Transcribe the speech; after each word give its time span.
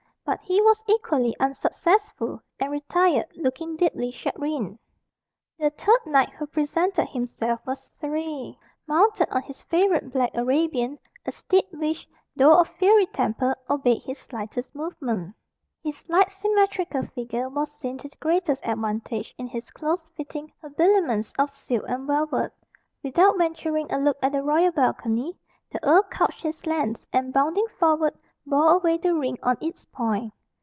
But 0.23 0.39
he 0.43 0.61
was 0.61 0.81
equally 0.87 1.35
unsuccessful, 1.41 2.41
and 2.57 2.71
retired, 2.71 3.25
looking 3.35 3.75
deeply 3.75 4.11
chagrined. 4.11 4.79
The 5.59 5.71
third 5.71 5.99
knight 6.05 6.29
who 6.29 6.47
presented 6.47 7.07
himself 7.09 7.59
was 7.65 7.81
Surrey. 7.83 8.57
Mounted 8.87 9.27
on 9.29 9.41
his 9.41 9.61
favourite 9.63 10.13
black 10.13 10.31
Arabian 10.33 10.97
a 11.25 11.33
steed 11.33 11.65
which, 11.73 12.07
though 12.33 12.57
of 12.59 12.69
fiery 12.79 13.07
temper, 13.07 13.57
obeyed 13.69 14.03
his 14.03 14.19
slightest 14.19 14.73
movement 14.73 15.35
his 15.83 16.07
light 16.07 16.29
symmetrical 16.31 17.01
figure 17.07 17.49
was 17.49 17.69
seen 17.69 17.97
to 17.97 18.07
the 18.07 18.15
greatest 18.17 18.65
advantage 18.65 19.33
in 19.37 19.47
his 19.47 19.69
close 19.71 20.07
fitting 20.15 20.53
habiliments 20.61 21.33
of 21.37 21.49
silk 21.51 21.83
and 21.89 22.07
velvet. 22.07 22.53
Without 23.03 23.37
venturing 23.37 23.91
a 23.91 23.97
look 23.97 24.17
at 24.21 24.31
the 24.31 24.43
royal 24.43 24.71
balcony, 24.71 25.37
the 25.71 25.83
earl 25.83 26.03
couched 26.09 26.43
his 26.43 26.65
lance, 26.65 27.05
and 27.11 27.33
bounding 27.33 27.67
forward, 27.77 28.13
bore 28.43 28.73
away 28.73 28.97
the 28.97 29.13
ring 29.13 29.37
on 29.43 29.55
its 29.61 29.85
point. 29.85 30.33